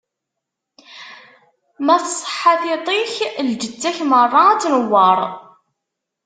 [1.85, 3.13] Ma tṣeḥḥa tiṭ-ik,
[3.49, 5.19] lǧetta-k meṛṛa ad tnewweṛ.